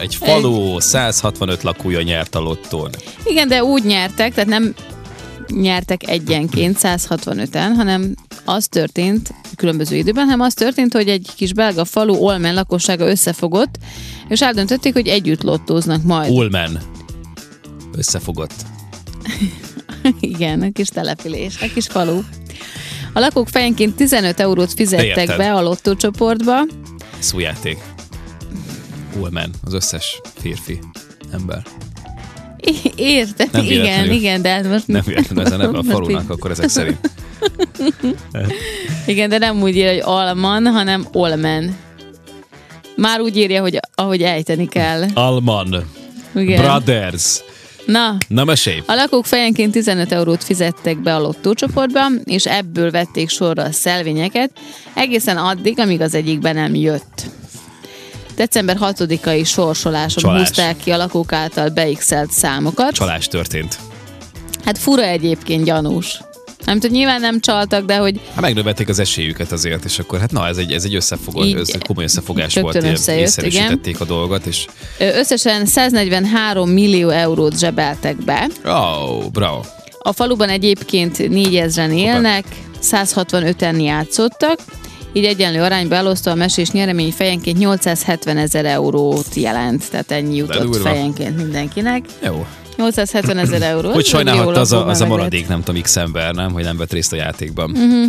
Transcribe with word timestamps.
Egy 0.00 0.14
falu 0.14 0.80
165 0.80 1.62
lakója 1.62 2.02
nyert 2.02 2.34
a 2.34 2.40
lottón. 2.40 2.90
Igen, 3.24 3.48
de 3.48 3.64
úgy 3.64 3.84
nyertek, 3.84 4.34
tehát 4.34 4.48
nem 4.48 4.74
nyertek 5.48 6.08
egyenként 6.08 6.78
165-en, 6.82 7.72
hanem 7.76 8.14
az 8.44 8.66
történt 8.66 9.34
különböző 9.56 9.96
időben, 9.96 10.24
hanem 10.24 10.40
az 10.40 10.54
történt, 10.54 10.92
hogy 10.92 11.08
egy 11.08 11.28
kis 11.36 11.52
belga 11.52 11.84
falu 11.84 12.14
Olmen 12.14 12.54
lakossága 12.54 13.08
összefogott, 13.08 13.78
és 14.28 14.42
eldöntötték, 14.42 14.92
hogy 14.92 15.08
együtt 15.08 15.42
lottóznak 15.42 16.02
majd. 16.02 16.30
Ulmen. 16.32 16.80
Összefogott. 17.96 18.54
Igen, 20.20 20.62
egy 20.62 20.72
kis 20.72 20.88
település, 20.88 21.60
egy 21.60 21.72
kis 21.72 21.86
falu. 21.86 22.20
A 23.12 23.18
lakók 23.18 23.48
fejenként 23.48 23.94
15 23.94 24.40
eurót 24.40 24.72
fizettek 24.72 25.36
be 25.36 25.54
a 25.54 25.62
lottócsoportba, 25.62 26.62
Szójáték. 27.18 27.78
Ulmen. 29.20 29.50
Az 29.64 29.72
összes 29.72 30.20
férfi 30.34 30.78
ember. 31.32 31.62
Érted? 32.96 33.48
Nem 33.52 33.64
igen, 33.64 34.10
igen, 34.10 34.42
de 34.42 34.48
hát 34.48 34.68
most... 34.68 34.86
Nem 34.86 35.02
véletlenül 35.06 35.44
ez 35.44 35.52
a 35.52 35.56
neve 35.56 35.78
a 35.78 35.82
falunak, 35.92 36.30
akkor 36.30 36.50
ezek 36.50 36.68
szerint. 36.68 37.10
Igen, 39.06 39.28
de 39.28 39.38
nem 39.38 39.62
úgy 39.62 39.76
írja, 39.76 39.90
hogy 39.90 40.02
Alman, 40.04 40.66
hanem 40.66 41.06
Olmen. 41.12 41.76
Már 42.96 43.20
úgy 43.20 43.36
írja, 43.36 43.60
hogy 43.60 43.80
ahogy 43.94 44.22
ejteni 44.22 44.68
kell. 44.68 45.04
Alman. 45.14 45.84
Igen. 46.34 46.62
Brothers. 46.62 47.40
Na, 47.86 48.16
Na 48.28 48.44
mesélj. 48.44 48.82
a 48.86 48.94
lakók 48.94 49.26
fejenként 49.26 49.72
15 49.72 50.12
eurót 50.12 50.44
fizettek 50.44 51.02
be 51.02 51.14
a 51.14 51.18
lottócsoportba, 51.18 52.00
és 52.24 52.46
ebből 52.46 52.90
vették 52.90 53.28
sorra 53.28 53.62
a 53.62 53.72
szelvényeket, 53.72 54.50
egészen 54.94 55.36
addig, 55.36 55.78
amíg 55.78 56.00
az 56.00 56.14
egyikben 56.14 56.54
nem 56.54 56.74
jött. 56.74 57.26
December 58.36 58.76
6-ai 58.80 59.46
sorsoláson 59.46 60.22
Csalás. 60.22 60.38
húzták 60.38 60.76
ki 60.76 60.90
a 60.90 60.96
lakók 60.96 61.32
által 61.32 61.68
beixelt 61.68 62.30
számokat. 62.30 62.92
Csalás 62.92 63.28
történt. 63.28 63.78
Hát 64.64 64.78
fura 64.78 65.02
egyébként 65.02 65.64
gyanús. 65.64 66.20
Nem 66.64 66.80
tudom, 66.80 66.96
nyilván 66.96 67.20
nem 67.20 67.40
csaltak, 67.40 67.84
de 67.84 67.96
hogy 67.96 68.20
Hát 68.32 68.40
megnövelték 68.40 68.88
az 68.88 68.98
esélyüket 68.98 69.52
azért, 69.52 69.84
és 69.84 69.98
akkor 69.98 70.18
hát 70.18 70.32
na, 70.32 70.46
ez 70.46 70.56
egy, 70.56 70.72
ez 70.72 70.84
egy 70.84 70.94
összefogó, 70.94 71.44
Így 71.44 71.54
össze, 71.54 71.78
komoly 71.78 72.04
összefogás 72.04 72.54
volt, 72.54 72.74
összejött, 72.74 73.26
észszerűsítették 73.26 74.00
a 74.00 74.04
dolgot, 74.04 74.46
és 74.46 74.66
összesen 74.98 75.66
143 75.66 76.70
millió 76.70 77.08
eurót 77.08 77.58
zsebeltek 77.58 78.16
be. 78.16 78.48
oh, 78.64 79.24
bravo. 79.32 79.60
A 79.98 80.12
faluban 80.12 80.48
egyébként 80.48 81.16
4000-en 81.18 81.92
élnek, 81.92 82.44
165-en 82.82 83.82
játszottak, 83.82 84.58
így 85.12 85.24
egyenlő 85.24 85.62
arányba 85.62 85.94
elosztva 85.94 86.30
a 86.30 86.34
mesés 86.34 86.70
nyeremény 86.70 87.12
fejenként 87.12 87.58
870 87.58 88.36
ezer 88.36 88.64
eurót 88.64 89.34
jelent, 89.34 89.90
tehát 89.90 90.10
ennyi 90.10 90.36
jutott 90.36 90.76
fejenként 90.76 91.36
mindenkinek. 91.36 92.04
Jó. 92.22 92.46
870 92.76 93.38
ezer 93.38 93.62
euró. 93.72 93.92
Hogy 93.92 94.06
sajnálhatta 94.06 94.60
az 94.60 94.72
a, 94.72 94.86
az 94.86 95.00
a 95.00 95.06
maradék, 95.06 95.48
nem 95.48 95.62
tudom, 95.62 95.82
x 95.82 95.96
ember, 95.96 96.34
nem, 96.34 96.52
hogy 96.52 96.64
nem 96.64 96.76
vett 96.76 96.92
részt 96.92 97.12
a 97.12 97.16
játékban. 97.16 97.70
Uh-huh. 97.70 98.04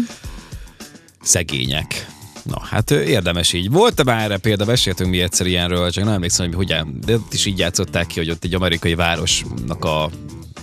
Szegények. 1.21 2.07
Na, 2.43 2.61
hát 2.69 2.91
érdemes 2.91 3.53
így. 3.53 3.71
Volt-e 3.71 4.03
már 4.03 4.23
erre 4.23 4.37
példa, 4.37 4.65
meséltünk 4.65 5.09
mi 5.09 5.21
egyszer 5.21 5.45
ilyenről, 5.45 5.91
csak 5.91 6.03
nem 6.03 6.13
emlékszem, 6.13 6.45
hogy 6.45 6.55
hogyan, 6.55 6.99
de 7.05 7.13
ott 7.13 7.33
is 7.33 7.45
így 7.45 7.57
játszották 7.57 8.07
ki, 8.07 8.19
hogy 8.19 8.29
ott 8.29 8.43
egy 8.43 8.55
amerikai 8.55 8.95
városnak 8.95 9.85
a 9.85 10.09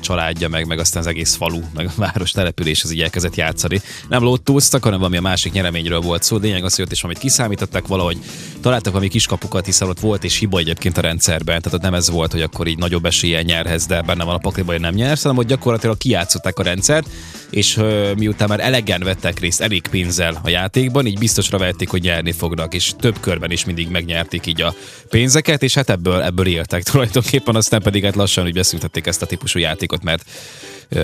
családja, 0.05 0.49
meg, 0.49 0.67
meg 0.67 0.79
aztán 0.79 1.03
az 1.03 1.09
egész 1.09 1.35
falu, 1.35 1.61
meg 1.75 1.87
a 1.87 1.93
város 2.07 2.31
település 2.31 2.83
az 2.83 2.93
így 2.93 3.01
elkezdett 3.01 3.35
játszani. 3.35 3.81
Nem 4.09 4.23
lottóztak, 4.23 4.83
hanem 4.83 4.99
valami 4.99 5.17
a 5.17 5.21
másik 5.21 5.53
nyereményről 5.53 6.01
volt 6.01 6.23
szó. 6.23 6.39
De 6.39 6.47
lényeg 6.47 6.65
az, 6.65 6.75
hogy 6.75 6.85
ott 6.85 6.93
is 6.93 7.01
valamit 7.01 7.23
kiszámítottak 7.23 7.87
valahogy, 7.87 8.19
találtak 8.61 8.93
valami 8.93 9.11
kiskapukat, 9.11 9.65
hiszen 9.65 9.89
ott 9.89 10.01
volt 10.01 10.25
és 10.25 10.39
hiba 10.39 10.59
egyébként 10.59 10.99
a 10.99 11.01
rendszerben. 11.01 11.61
Tehát 11.63 11.79
ott 11.79 11.85
nem 11.85 11.95
ez 11.95 12.11
volt, 12.11 12.33
hogy 12.33 12.43
akkor 12.43 12.67
így 12.67 12.79
nagyobb 12.79 13.05
eséllyel 13.05 13.43
nyerhez, 13.43 13.87
de 13.87 14.03
benne 14.03 14.25
van 14.25 14.35
a 14.35 14.39
pakliban, 14.39 14.73
hogy 14.73 14.83
nem 14.83 14.95
nyersz, 14.95 15.23
hanem 15.23 15.37
hogy 15.37 15.47
gyakorlatilag 15.47 15.97
kijátszották 15.97 16.59
a 16.59 16.63
rendszert, 16.63 17.09
és 17.55 17.81
miután 18.17 18.49
már 18.49 18.61
elegen 18.61 19.01
vettek 19.03 19.41
részt 19.41 19.61
elég 19.61 19.87
pénzzel 19.87 20.41
a 20.43 20.49
játékban, 20.49 21.07
így 21.07 21.19
biztosra 21.19 21.59
vették, 21.59 21.89
hogy 21.89 22.03
nyerni 22.03 22.33
fognak, 22.33 22.75
és 22.75 22.93
több 22.99 23.21
körben 23.21 23.51
is 23.51 23.65
mindig 23.65 23.89
megnyerték 23.89 24.47
így 24.47 24.63
a 24.63 24.75
pénzeket, 25.09 25.63
és 25.63 25.75
hát 25.75 25.91
ebből, 25.91 26.23
ebből 26.23 26.47
éltek 26.47 26.83
tulajdonképpen, 26.91 27.55
aztán 27.55 27.83
pedig 27.83 28.05
hát 28.05 28.15
lassan 28.15 28.45
úgy 28.45 28.53
beszüntették 28.53 29.07
ezt 29.07 29.23
a 29.23 29.27
típusú 29.27 29.59
játékot, 29.59 30.03
mert 30.03 30.25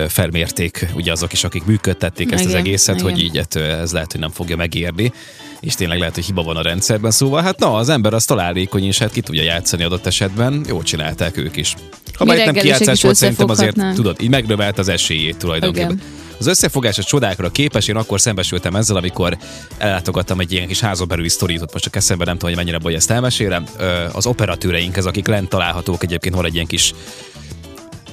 felmérték 0.07 0.87
ugye 0.95 1.11
azok 1.11 1.33
is, 1.33 1.43
akik 1.43 1.63
működtették 1.63 2.31
ezt 2.31 2.45
az 2.45 2.51
Igen, 2.51 2.61
egészet, 2.61 2.95
igen. 2.95 3.09
hogy 3.09 3.23
így 3.23 3.37
hát, 3.37 3.55
ez 3.55 3.91
lehet, 3.91 4.11
hogy 4.11 4.21
nem 4.21 4.31
fogja 4.31 4.55
megérni, 4.55 5.13
és 5.59 5.75
tényleg 5.75 5.99
lehet, 5.99 6.15
hogy 6.15 6.25
hiba 6.25 6.43
van 6.43 6.57
a 6.57 6.61
rendszerben. 6.61 7.11
Szóval 7.11 7.41
hát 7.41 7.59
na, 7.59 7.73
az 7.73 7.89
ember 7.89 8.13
az 8.13 8.25
találékony, 8.25 8.85
és 8.85 8.97
hát 8.97 9.11
ki 9.11 9.21
tudja 9.21 9.43
játszani 9.43 9.83
adott 9.83 10.05
esetben, 10.05 10.65
jól 10.67 10.83
csinálták 10.83 11.37
ők 11.37 11.55
is. 11.55 11.75
Ha 12.21 12.27
már 12.27 12.45
nem 12.45 12.93
is 12.93 13.01
volt, 13.01 13.15
szerintem 13.15 13.49
azért 13.49 13.93
tudod, 13.93 14.21
így 14.21 14.29
megnövelt 14.29 14.77
az 14.77 14.87
esélyét 14.87 15.37
tulajdonképpen. 15.37 15.91
Igen. 15.91 16.01
Az 16.39 16.47
összefogás 16.47 16.97
a 16.97 17.03
csodákra 17.03 17.49
képes, 17.49 17.87
én 17.87 17.95
akkor 17.95 18.21
szembesültem 18.21 18.75
ezzel, 18.75 18.95
amikor 18.95 19.37
ellátogattam 19.77 20.39
egy 20.39 20.51
ilyen 20.51 20.67
kis 20.67 20.79
házon 20.79 21.07
belüli 21.07 21.29
sztorit, 21.29 21.61
ott 21.61 21.71
most 21.71 21.83
csak 21.83 21.95
eszembe 21.95 22.25
nem 22.25 22.33
tudom, 22.33 22.49
hogy 22.49 22.57
mennyire 22.57 22.77
baj, 22.77 22.93
ezt 22.93 23.11
elmesélem. 23.11 23.65
Az 24.11 24.25
operatőreink, 24.25 24.97
ez 24.97 25.05
akik 25.05 25.27
lent 25.27 25.49
találhatók, 25.49 26.03
egyébként 26.03 26.35
van 26.35 26.45
egy 26.45 26.53
ilyen 26.53 26.65
kis 26.65 26.93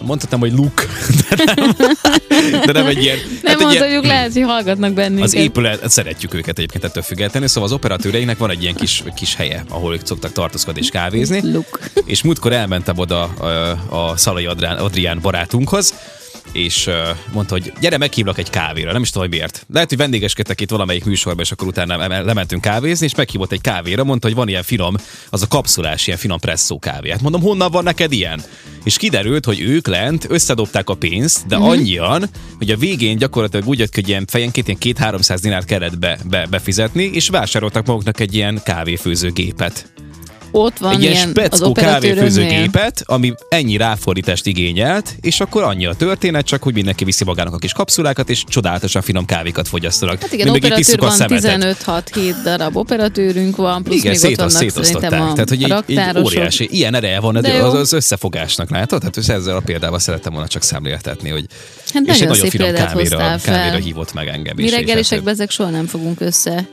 mondhatom, 0.00 0.40
hogy 0.40 0.52
luk, 0.52 0.86
de 1.28 1.44
nem, 1.54 1.74
de 2.66 2.72
nem 2.72 2.86
egy 2.86 3.02
ilyen... 3.02 3.18
Nem 3.42 3.60
egy 3.60 3.70
ilyen- 3.72 3.78
mondjuk, 3.84 4.04
lehet, 4.06 4.32
hogy 4.32 4.42
hallgatnak 4.42 4.92
bennünket. 4.92 5.24
az 5.24 5.34
épület, 5.34 5.90
szeretjük 5.90 6.34
őket 6.34 6.58
egyébként 6.58 6.84
ettől 6.84 7.02
függetlenül, 7.02 7.48
szóval 7.48 7.68
az 7.68 7.74
operatőreinknek 7.74 8.38
van 8.38 8.50
egy 8.50 8.62
ilyen 8.62 8.74
kis, 8.74 9.02
kis 9.16 9.34
helye, 9.34 9.64
ahol 9.68 9.92
ők 9.94 10.06
szoktak 10.06 10.32
tartózkodni 10.32 10.80
és 10.80 10.88
kávézni. 10.88 11.52
Luk. 11.52 11.78
És 12.04 12.22
múltkor 12.22 12.52
elmentem 12.52 12.98
oda 12.98 13.34
ö, 13.40 13.46
a 13.96 14.16
Szalai 14.16 14.46
Adrián, 14.46 14.76
Adrián 14.76 15.18
barátunkhoz, 15.20 15.94
és 16.52 16.90
mondta, 17.32 17.54
hogy 17.54 17.72
gyere, 17.80 17.98
meghívlak 17.98 18.38
egy 18.38 18.50
kávéra. 18.50 18.92
Nem 18.92 19.02
is 19.02 19.10
tudom, 19.10 19.28
hogy 19.28 19.36
miért. 19.36 19.66
Lehet, 19.72 19.88
hogy 19.88 19.98
vendégeskedtek 19.98 20.60
itt 20.60 20.70
valamelyik 20.70 21.04
műsorban, 21.04 21.44
és 21.44 21.50
akkor 21.52 21.66
utána 21.66 22.02
em- 22.02 22.24
lementünk 22.24 22.62
kávézni, 22.62 23.06
és 23.06 23.14
meghívott 23.14 23.52
egy 23.52 23.60
kávéra, 23.60 24.04
mondta, 24.04 24.26
hogy 24.26 24.36
van 24.36 24.48
ilyen 24.48 24.62
finom, 24.62 24.96
az 25.30 25.42
a 25.42 25.46
kapszulás, 25.46 26.06
ilyen 26.06 26.18
finom 26.18 26.38
presszó 26.38 26.78
kávé. 26.78 27.10
Hát 27.10 27.20
mondom, 27.20 27.40
honnan 27.40 27.70
van 27.70 27.84
neked 27.84 28.12
ilyen? 28.12 28.42
És 28.88 28.96
kiderült, 28.96 29.44
hogy 29.44 29.60
ők 29.60 29.86
lent 29.86 30.26
összedobták 30.28 30.88
a 30.88 30.94
pénzt, 30.94 31.46
de 31.46 31.56
Mhm. 31.56 31.64
annyian, 31.66 32.24
hogy 32.58 32.70
a 32.70 32.76
végén 32.76 33.16
gyakorlatilag 33.16 33.66
úgy 33.68 33.78
jött, 33.78 33.94
hogy 33.94 34.08
ilyen 34.08 34.26
fejenként 34.26 34.66
ilyen 34.66 34.78
két-háromszáz 34.78 35.40
dinárt 35.40 35.66
kellett 35.66 35.98
be, 35.98 36.18
be, 36.28 36.46
befizetni, 36.50 37.04
és 37.12 37.28
vásároltak 37.28 37.86
maguknak 37.86 38.20
egy 38.20 38.34
ilyen 38.34 38.60
kávéfőzőgépet 38.64 39.92
Ott 40.50 40.78
van 40.78 40.92
egy 40.92 41.00
ilyen 41.00 41.12
ilyen 41.12 41.28
speckó 41.28 41.72
kávéfőzőgépet, 41.72 43.02
ami 43.06 43.34
ennyi 43.48 43.76
ráfordítást 43.76 44.46
igényelt, 44.46 45.16
és 45.20 45.40
akkor 45.40 45.62
annyi 45.62 45.86
a 45.86 45.94
történet, 45.94 46.46
csak 46.46 46.62
hogy 46.62 46.74
mindenki 46.74 47.04
viszi 47.04 47.24
magának 47.24 47.54
a 47.54 47.58
kis 47.58 47.72
kapszulákat, 47.72 48.30
és 48.30 48.44
csodálatosan 48.48 49.02
finom 49.02 49.24
kávékat 49.24 49.68
fogyasztanak. 49.68 50.20
Hát 50.20 50.32
igen, 50.32 50.50
Mi 50.50 50.56
itt 50.56 50.64
operatőr 50.64 50.98
van, 50.98 51.10
szemetet. 51.10 51.76
15-6-7 51.84 52.34
darab 52.44 52.76
operatőrünk 52.76 53.56
van, 53.56 53.82
plusz 53.82 53.96
Igen, 53.96 54.10
még 54.10 54.20
ott 54.20 54.28
szétosz, 54.28 54.52
vannak 54.52 54.70
szétosztották. 54.70 55.10
Tehát, 55.10 55.48
hogy 55.48 55.60
így, 55.60 55.74
így 55.86 56.18
óriási, 56.22 56.68
ilyen 56.70 56.94
ereje 56.94 57.20
van 57.20 57.34
De 57.40 57.52
az, 57.52 57.74
az 57.74 57.92
összefogásnak, 57.92 58.70
látod? 58.70 59.02
Hát 59.02 59.16
és 59.16 59.28
ezzel 59.28 59.56
a 59.56 59.60
példával 59.60 59.98
szerettem 59.98 60.32
volna 60.32 60.48
csak 60.48 60.62
szemléltetni, 60.62 61.28
hogy 61.30 61.46
Hát 61.92 62.02
és 62.06 62.20
egy 62.20 62.28
nagyon 62.28 62.50
finom 62.50 62.74
kávéra, 62.74 63.36
kávéra 63.42 63.76
hívott 63.76 64.12
meg 64.12 64.28
engem 64.28 64.56
Mi 64.56 64.62
is. 64.62 64.70
és 64.70 64.76
reggelisekben 64.76 65.26
hát, 65.26 65.34
ezek 65.34 65.50
soha 65.50 65.70
nem 65.70 65.86
fogunk 65.86 66.20
össze. 66.20 66.68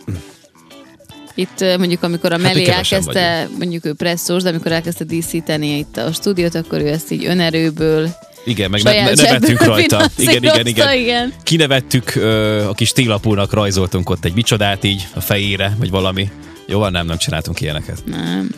Itt 1.35 1.77
mondjuk, 1.77 2.03
amikor 2.03 2.31
a 2.31 2.37
Meli 2.37 2.63
kevesen 2.63 2.99
elkezdte, 2.99 3.47
mondjuk 3.57 3.85
ő 3.85 3.93
presszós, 3.93 4.43
de 4.43 4.49
amikor 4.49 4.71
elkezdte 4.71 5.03
díszíteni 5.03 5.77
itt 5.77 5.97
a 5.97 6.13
stúdiót, 6.13 6.55
akkor 6.55 6.79
ő 6.79 6.87
ezt 6.87 7.11
így 7.11 7.25
önerőből 7.25 8.09
igen, 8.45 8.69
meg 8.69 8.83
ne, 8.83 9.03
nevettünk 9.03 9.63
rajta. 9.63 10.09
Igen, 10.17 10.43
igen, 10.43 10.65
igen. 10.65 10.93
igen. 10.93 11.33
Kinevettük 11.43 12.15
ö, 12.15 12.63
a 12.67 12.73
kis 12.73 12.91
télapónak, 12.91 13.53
rajzoltunk 13.53 14.09
ott 14.09 14.25
egy 14.25 14.33
micsodát 14.33 14.83
így 14.83 15.07
a 15.13 15.21
fejére, 15.21 15.75
vagy 15.79 15.89
valami. 15.89 16.29
Jó 16.67 16.79
van, 16.79 16.91
nem, 16.91 17.05
nem 17.05 17.17
csináltunk 17.17 17.61
ilyeneket. 17.61 18.03
Nem. 18.05 18.49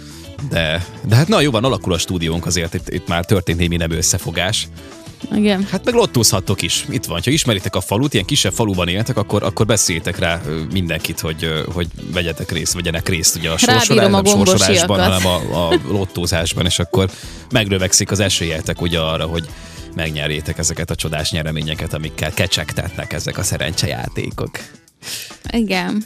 De, 0.50 0.86
de 1.08 1.16
hát 1.16 1.28
na 1.28 1.42
jó 1.42 1.52
van, 1.52 1.64
alakul 1.64 1.94
a 1.94 1.98
stúdiónk 1.98 2.46
azért, 2.46 2.74
itt, 2.74 2.90
itt 2.90 3.08
már 3.08 3.26
történt 3.26 3.60
némi 3.60 3.76
nem 3.76 3.92
összefogás. 3.92 4.68
Igen. 5.36 5.68
Hát 5.72 5.86
meg 5.86 5.94
lottózhattok 5.94 6.62
is. 6.62 6.86
Itt 6.90 7.06
van, 7.06 7.22
ha 7.24 7.32
ismeritek 7.32 7.76
a 7.76 7.82
falut, 7.82 8.14
ilyen 8.14 8.26
kisebb 8.26 8.54
faluban 8.54 8.88
éltek, 8.88 9.18
akkor, 9.18 9.44
akkor 9.44 9.66
beszéljétek 9.66 10.20
rá 10.20 10.42
mindenkit, 10.72 11.20
hogy, 11.20 11.64
hogy 11.74 11.88
vegyetek 12.14 12.52
részt, 12.52 12.74
vegyenek 12.74 13.10
részt 13.10 13.36
ugye 13.36 13.50
a 13.50 13.58
sorsolás, 13.58 13.90
a 13.90 14.10
nem 14.10 14.26
sorsolásban, 14.26 15.00
hanem 15.00 15.26
a, 15.26 15.70
a 15.70 15.80
lottózásban, 15.88 16.66
és 16.66 16.80
akkor 16.80 17.10
megnövekszik 17.52 18.12
az 18.12 18.20
esélyetek 18.20 18.82
ugye 18.82 19.00
arra, 19.00 19.26
hogy 19.26 19.48
megnyerjétek 19.96 20.58
ezeket 20.58 20.90
a 20.90 20.96
csodás 20.96 21.32
nyereményeket, 21.32 21.94
amikkel 21.94 22.34
kecsegtetnek 22.34 23.14
ezek 23.14 23.38
a 23.38 23.44
szerencsejátékok. 23.44 24.50
Igen. 25.50 26.06